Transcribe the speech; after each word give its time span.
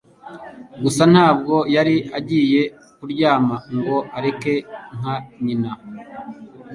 Gusa 0.83 1.03
ntabwo 1.13 1.55
yari 1.75 1.95
agiye 2.17 2.61
kuryama 2.97 3.55
ngo 3.77 3.97
areke 4.17 4.53
nka 4.97 5.15
nyina. 5.43 5.71